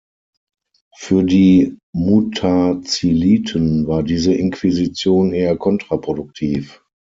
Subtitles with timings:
[0.95, 6.83] Für die Muʿtaziliten war diese Inquisition eher kontraproduktiv.